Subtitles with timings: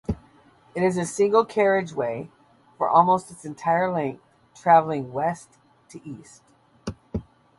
[0.73, 2.31] It is a single carriageway
[2.75, 4.23] for almost its entire length,
[4.55, 6.41] travelling west-east.